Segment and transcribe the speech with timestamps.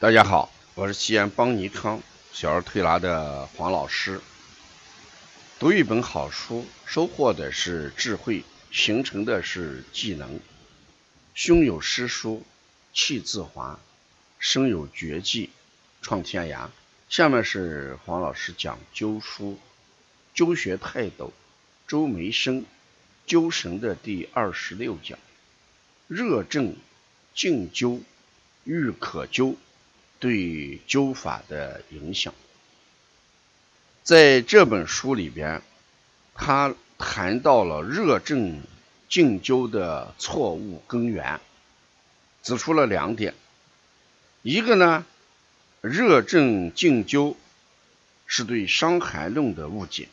[0.00, 2.00] 大家好，我是西安邦尼康
[2.32, 4.20] 小儿推拿的黄老师。
[5.58, 10.38] 读一本好书，收获的是智慧，形成的是技能。
[11.34, 12.44] 胸有诗书
[12.92, 13.80] 气自华，
[14.38, 15.50] 身有绝技
[16.00, 16.68] 创天涯。
[17.08, 19.58] 下面是黄老师讲灸书，
[20.32, 21.32] 灸学泰斗
[21.88, 22.64] 周梅生
[23.26, 25.18] 灸神的第二十六讲：
[26.06, 26.76] 热症
[27.34, 28.02] 静灸
[28.62, 29.56] 愈可灸。
[30.18, 32.34] 对灸法的影响，
[34.02, 35.62] 在这本书里边，
[36.34, 38.60] 他谈到了热症
[39.08, 41.40] 静灸的错误根源，
[42.42, 43.34] 指出了两点。
[44.42, 45.06] 一个呢，
[45.80, 47.36] 热症静灸
[48.26, 50.08] 是对《伤寒论》的误解。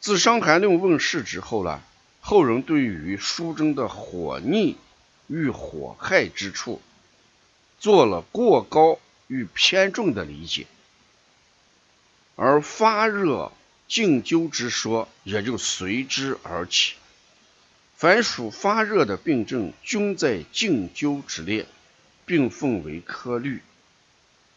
[0.00, 1.80] 自《伤寒论》问世之后呢，
[2.20, 4.76] 后人对于书中的火逆
[5.28, 6.82] 与火害之处。
[7.82, 10.68] 做了过高与偏重的理解，
[12.36, 13.50] 而发热
[13.88, 16.94] 静灸之说也就随之而起。
[17.96, 21.66] 凡属发热的病症，均在静灸之列，
[22.24, 23.60] 并奉为科律，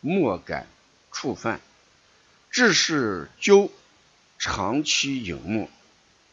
[0.01, 0.67] 莫敢
[1.11, 1.59] 触犯。
[2.51, 3.71] 致使灸
[4.37, 5.67] 长期隐没，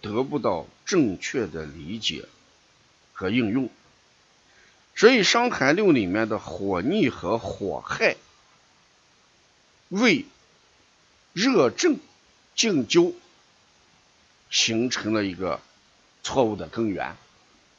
[0.02, 2.26] 得不到正确的理解
[3.14, 3.70] 和应用。
[4.94, 8.16] 所以，《伤寒论》里面的火逆和火害，
[9.88, 10.26] 为
[11.32, 11.98] 热症
[12.54, 13.14] 静灸
[14.50, 15.60] 形成了一个
[16.22, 17.16] 错误的根源。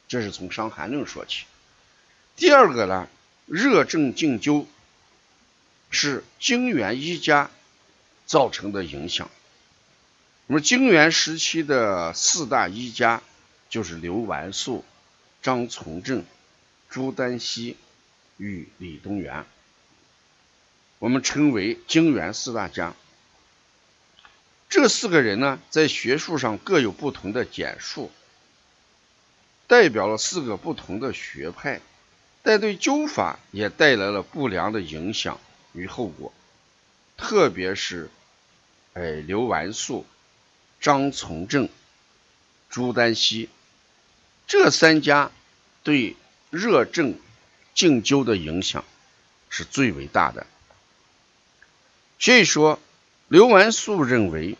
[0.06, 1.44] 这是从《伤寒论》说起。
[2.36, 3.08] 第二个呢，
[3.46, 4.66] 热症静灸
[5.88, 7.50] 是金元一家
[8.26, 9.30] 造成的影响。
[10.46, 13.22] 那么，金元时期的四大医家
[13.70, 14.84] 就是刘完素、
[15.42, 16.24] 张从正。
[16.94, 17.76] 朱丹溪
[18.36, 19.46] 与李东垣，
[21.00, 22.94] 我们称为金元四大家。
[24.68, 28.12] 这四个人呢，在学术上各有不同的简述，
[29.66, 31.80] 代表了四个不同的学派，
[32.44, 35.40] 但对灸法也带来了不良的影响
[35.72, 36.32] 与后果。
[37.16, 38.08] 特别是，
[38.92, 40.06] 哎，刘完素、
[40.80, 41.68] 张从正、
[42.70, 43.48] 朱丹溪
[44.46, 45.32] 这三家
[45.82, 46.14] 对。
[46.54, 47.18] 热症
[47.74, 48.84] 静灸的影响
[49.48, 50.46] 是最为大的，
[52.20, 52.78] 所以说
[53.26, 54.56] 刘完素认为，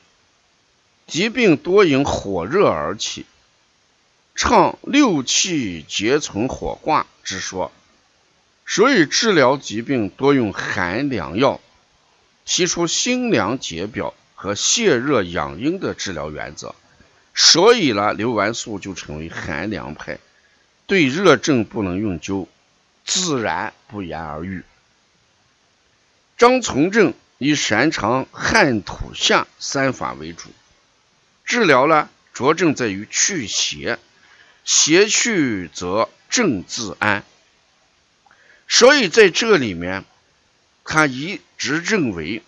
[1.06, 3.26] 疾病多因火热而起，
[4.34, 7.70] 倡六气结存火化之说，
[8.66, 11.60] 所以治疗疾病多用寒凉药，
[12.44, 16.74] 提出辛凉解表和泻热养阴的治疗原则，
[17.34, 20.18] 所以呢，刘完素就成为寒凉派。
[20.86, 22.46] 对热症不能用灸，
[23.06, 24.62] 自然不言而喻。
[26.36, 30.50] 张从正以擅长汗吐下三法为主，
[31.46, 33.98] 治疗呢着重在于去邪，
[34.64, 37.24] 邪去则症自安。
[38.68, 40.04] 所以在这里面，
[40.84, 42.42] 他一直认为，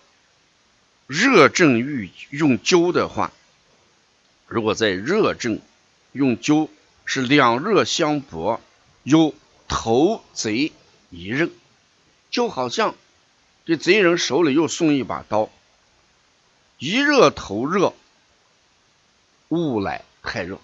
[1.07, 3.33] 热症欲用灸的话，
[4.47, 5.59] 如果在热症
[6.11, 6.69] 用灸。
[7.09, 8.59] 是两热相搏，
[9.03, 9.33] 有
[9.69, 10.73] 头贼
[11.09, 11.49] 一刃，
[12.29, 12.95] 就好像
[13.65, 15.49] 这贼人手里又送一把刀，
[16.77, 17.93] 一热头热，
[19.47, 20.59] 物来太热，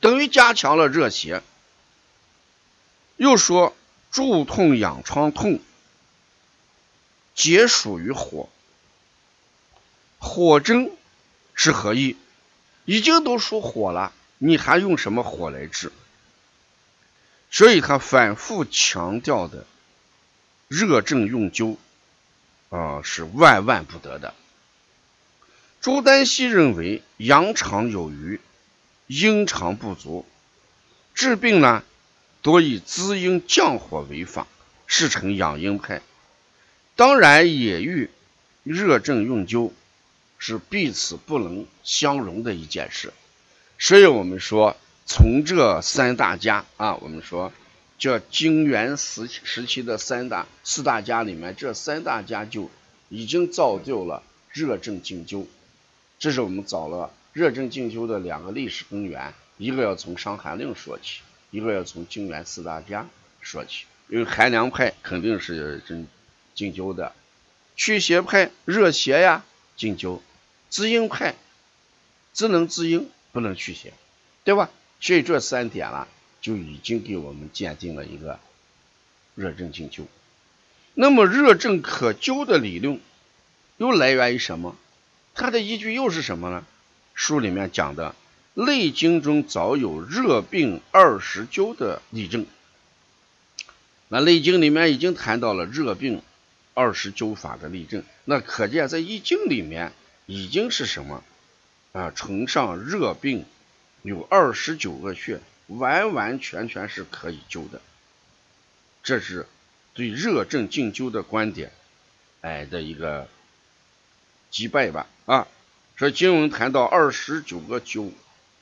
[0.00, 1.42] 等于加强了热邪。
[3.16, 3.74] 又说
[4.10, 5.60] 助痛养疮痛，
[7.34, 8.50] 皆属于火，
[10.18, 10.92] 火针
[11.54, 12.18] 是何意？
[12.84, 14.12] 已经都属火了。
[14.38, 15.92] 你还用什么火来治？
[17.50, 19.66] 所以他反复强调的
[20.68, 21.76] 热症用灸
[22.68, 24.34] 啊是万万不得的。
[25.80, 28.40] 朱丹溪认为阳常有余，
[29.06, 30.26] 阴常不足，
[31.14, 31.82] 治病呢
[32.42, 34.46] 多以滋阴降火为法，
[34.86, 36.02] 是成养阴派。
[36.96, 38.10] 当然也与
[38.62, 39.72] 热症用灸
[40.38, 43.12] 是彼此不能相容的一件事。
[43.80, 44.76] 所以我们说，
[45.06, 47.52] 从这三大家啊，我们说
[47.96, 52.70] 这金元时时期的三大四大家里面，这三大家就
[53.08, 55.46] 已经造就了热症静灸。
[56.18, 61.20] 这是我们找了热症静灸的两个历史根源，一个要从《伤寒论》说起，
[61.52, 63.08] 一个要从金元四大家
[63.40, 63.84] 说起。
[64.08, 66.08] 因为寒凉派肯定是真
[66.54, 67.12] 静灸的，
[67.76, 69.44] 祛邪派热邪呀
[69.76, 70.18] 静灸，
[70.68, 71.36] 滋阴派
[72.34, 73.08] 只能滋阴。
[73.32, 73.92] 不能去邪，
[74.44, 74.70] 对吧？
[75.00, 76.08] 所以这三点了，
[76.40, 78.40] 就已经给我们鉴定了一个
[79.34, 80.06] 热症静灸。
[80.94, 83.00] 那么热症可灸的理论
[83.76, 84.76] 又来源于什么？
[85.34, 86.64] 它的依据又是什么呢？
[87.14, 88.14] 书里面讲的
[88.64, 92.46] 《内经》中早有热病二十灸的例证。
[94.08, 96.22] 那《内经》里面已经谈到了热病
[96.74, 99.92] 二十灸法的例证，那可见在《易经》里面
[100.26, 101.22] 已经是什么
[101.92, 102.10] 啊？
[102.10, 103.44] 崇尚热病
[104.02, 107.80] 有二十九个穴，完完全全是可以灸的。
[109.02, 109.46] 这是
[109.94, 111.72] 对热症进灸的观点，
[112.40, 113.28] 哎的一个
[114.50, 115.48] 击败吧啊！
[115.96, 118.12] 说经文谈到二十九个灸，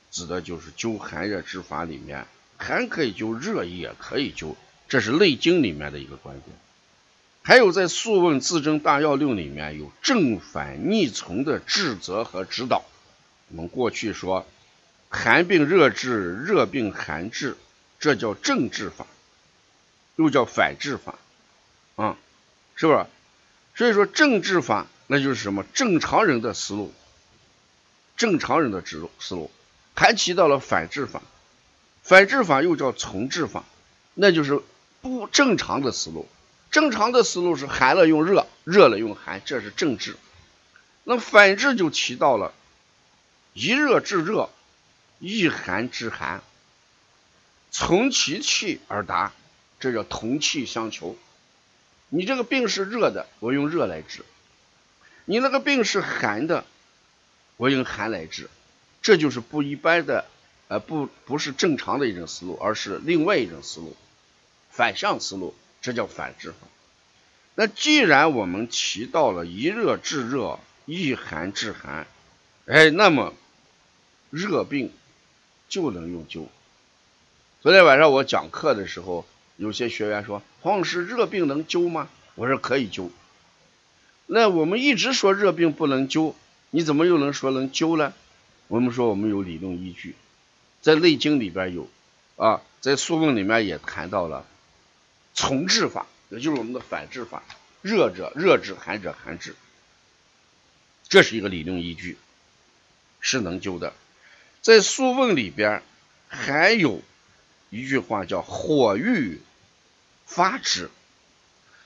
[0.09, 2.25] 指的就是灸寒热之法里面，
[2.57, 4.55] 寒可以灸，热也可以灸。
[4.87, 6.57] 这是《内经》里面的一个观点，
[7.43, 12.83] 还有在《素问·自征大要六》里面有正反逆从的治则和指导。
[13.49, 14.45] 我们过去说
[15.09, 17.55] 寒病热治，热病寒治，
[17.99, 19.05] 这叫正治法，
[20.15, 21.15] 又叫反治法，
[21.95, 22.17] 啊，
[22.75, 23.05] 是不是？
[23.75, 25.63] 所以说正治法那就是什么？
[25.73, 26.93] 正常人的思路，
[28.15, 29.51] 正常人的思路思路，
[29.95, 31.21] 还提到了反治法，
[32.03, 33.63] 反治法又叫从治法，
[34.13, 34.61] 那就是。
[34.99, 36.27] 不正常的思路，
[36.71, 40.17] 正常的思路是寒了用热，热了用寒，这是正治。
[41.03, 42.51] 那反治就提到了
[43.59, 44.51] 一热治热，
[45.17, 46.43] 一寒治寒，
[47.71, 49.33] 从其气而达，
[49.79, 51.17] 这叫同气相求。
[52.09, 54.21] 你这个病是热的，我用热来治；
[55.25, 56.65] 你那个病是寒的，
[57.55, 58.47] 我用寒来治。
[59.01, 60.25] 这就是不一般的，
[60.67, 63.97] 呃，不不是正常的一种思路，而是另外一种思路。
[64.69, 66.57] 反向思路，这叫反治法。
[67.55, 72.05] 那既然我们提到了一热治热，一寒治寒，
[72.67, 73.33] 哎，那么
[74.37, 74.91] 热病
[75.67, 76.45] 就能用灸。
[77.61, 79.25] 昨天晚上我讲课的时候，
[79.55, 83.09] 有些学员说：“黄老师，热病能灸吗？”我说：“可以灸。”
[84.27, 86.35] 那我们一直说热病不能灸，
[86.69, 88.13] 你怎么又能说能灸呢？
[88.67, 90.15] 我们说我们有理论依据，
[90.81, 91.89] 在《内经》里边有，
[92.35, 94.45] 啊，在《素问》里面也谈到了。
[95.33, 97.43] 从治法，也就是我们的反治法，
[97.81, 99.55] 热者热治，寒者寒治，
[101.09, 102.17] 这是一个理论依据，
[103.19, 103.93] 是能灸的。
[104.67, 105.81] 在《素问》里边
[106.27, 107.01] 还有
[107.69, 109.39] 一句话叫“火欲
[110.25, 110.89] 发之”，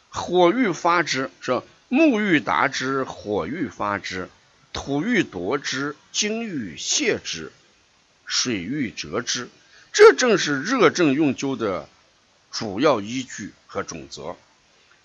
[0.10, 4.30] 火欲发之，是木欲达之，火欲发之，
[4.74, 7.52] 土欲夺之，金欲泄之，
[8.26, 9.48] 水欲折之，
[9.94, 11.88] 这正是热症用灸的。
[12.50, 14.36] 主要依据和准则，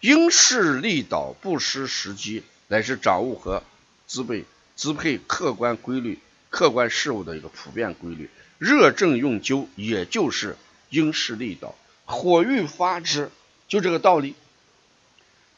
[0.00, 3.62] 因势利导，不失时机，乃是掌握和
[4.08, 4.46] 支配
[4.76, 6.18] 支配客观规律、
[6.56, 8.30] 客观事物的一个普遍规律。
[8.56, 10.56] 热症用灸，也就是
[10.88, 11.74] 因势利导，
[12.06, 13.30] 火欲发之，
[13.68, 14.34] 就这个道理。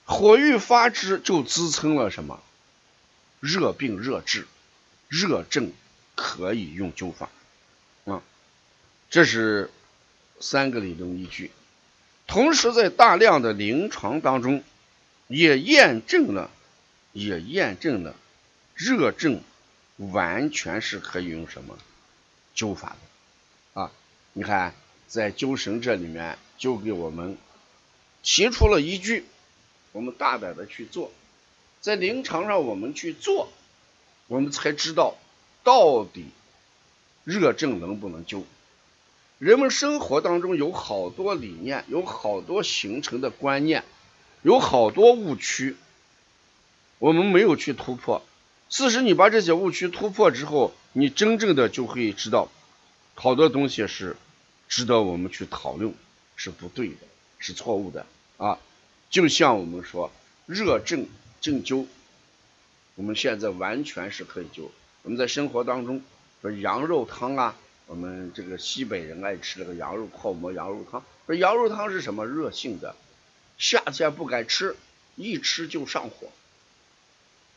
[0.04, 2.42] 火欲发之，就支撑了什么？
[3.38, 4.48] 热病热治，
[5.06, 5.72] 热症
[6.16, 7.28] 可以用灸法
[8.04, 8.20] 啊。
[9.08, 9.70] 这是
[10.40, 11.52] 三个理论依据。
[12.26, 14.64] 同时，在大量的临床当中，
[15.28, 16.50] 也验证了，
[17.12, 18.16] 也验证了
[18.74, 19.40] 热症
[19.98, 21.76] 完全是可以用什么
[22.56, 22.96] 灸法
[23.74, 23.90] 的啊！
[24.32, 24.74] 你看，
[25.06, 27.36] 在灸神这里面就给我们
[28.22, 29.24] 提出了依据，
[29.92, 31.12] 我们大胆的去做，
[31.80, 33.48] 在临床上我们去做，
[34.28, 35.16] 我们才知道
[35.64, 36.26] 到底
[37.24, 38.44] 热症能不能灸。
[39.38, 43.84] 人们生活当中有好多理念，有好多形成的观念，
[44.42, 45.76] 有好多误区，
[46.98, 48.24] 我们没有去突破。
[48.70, 52.50] 事实，你把这些误区突破之后，你真正的就会知道，
[53.14, 54.16] 好多东西是
[54.68, 55.94] 值得我们去讨论，
[56.36, 57.06] 是不对的，
[57.38, 58.04] 是错误的
[58.36, 58.58] 啊！
[59.10, 60.12] 就像我们说
[60.46, 61.06] 热症
[61.40, 61.86] 症灸，
[62.94, 64.68] 我们现在完全是可以灸。
[65.02, 66.02] 我们在生活当中
[66.42, 67.56] 说羊肉汤啊。
[67.86, 71.02] 我们这个西北人爱吃那个羊肉泡馍、羊肉汤。
[71.24, 72.26] 说羊肉汤是什么？
[72.26, 72.94] 热性的，
[73.56, 74.76] 夏天不敢吃，
[75.16, 76.28] 一吃就上火。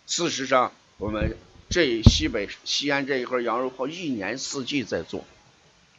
[0.08, 1.36] 事实上，我们
[1.68, 5.26] 这西北西安这一块羊肉泡一年四季在做，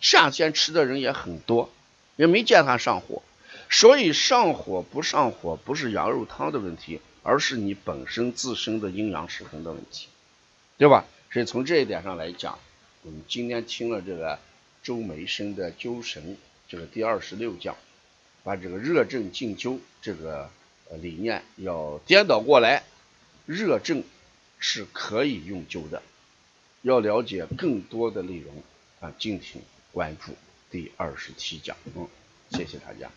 [0.00, 1.72] 夏天吃的人也很多，
[2.14, 3.20] 也没见它上火。
[3.68, 10.06] 所以上火不上火不是羊肉汤的问题，而是你本身自身的阴阳失衡的问题，
[10.78, 11.04] 对吧？
[11.32, 12.56] 所以从这一点上来讲。
[13.02, 14.38] 我们今天听了这个
[14.84, 16.36] 周梅生的灸神
[16.68, 17.74] 这个第二十六讲，
[18.44, 20.48] 把这个热症静灸这个
[21.00, 22.84] 理念要颠倒过来，
[23.46, 24.04] 热症
[24.62, 26.00] 是可以用灸的。
[26.82, 28.62] 要了解更多的内容
[29.00, 29.60] 啊，敬请
[29.92, 30.36] 关注
[30.70, 31.76] 第二十七讲。
[31.96, 32.08] 嗯，
[32.50, 33.10] 谢谢大家。